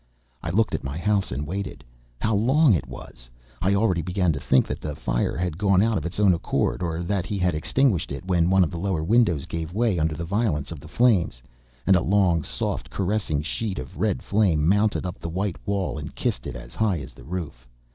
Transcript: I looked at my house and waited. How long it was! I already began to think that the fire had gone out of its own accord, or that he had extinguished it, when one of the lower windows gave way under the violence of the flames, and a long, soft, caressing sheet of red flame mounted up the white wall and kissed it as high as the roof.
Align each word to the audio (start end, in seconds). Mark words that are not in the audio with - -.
I 0.41 0.49
looked 0.49 0.73
at 0.73 0.83
my 0.83 0.97
house 0.97 1.31
and 1.31 1.45
waited. 1.45 1.83
How 2.19 2.33
long 2.33 2.73
it 2.73 2.87
was! 2.87 3.29
I 3.61 3.75
already 3.75 4.01
began 4.01 4.33
to 4.33 4.39
think 4.39 4.65
that 4.65 4.81
the 4.81 4.95
fire 4.95 5.37
had 5.37 5.59
gone 5.59 5.83
out 5.83 5.95
of 5.95 6.07
its 6.07 6.19
own 6.19 6.33
accord, 6.33 6.81
or 6.81 7.03
that 7.03 7.27
he 7.27 7.37
had 7.37 7.53
extinguished 7.53 8.11
it, 8.11 8.25
when 8.25 8.49
one 8.49 8.63
of 8.63 8.71
the 8.71 8.79
lower 8.79 9.03
windows 9.03 9.45
gave 9.45 9.75
way 9.75 9.99
under 9.99 10.15
the 10.15 10.25
violence 10.25 10.71
of 10.71 10.79
the 10.79 10.87
flames, 10.87 11.43
and 11.85 11.95
a 11.95 12.01
long, 12.01 12.41
soft, 12.41 12.89
caressing 12.89 13.43
sheet 13.43 13.77
of 13.77 13.99
red 13.99 14.23
flame 14.23 14.67
mounted 14.67 15.05
up 15.05 15.19
the 15.19 15.29
white 15.29 15.57
wall 15.67 15.99
and 15.99 16.15
kissed 16.15 16.47
it 16.47 16.55
as 16.55 16.73
high 16.73 16.97
as 16.97 17.13
the 17.13 17.23
roof. 17.23 17.67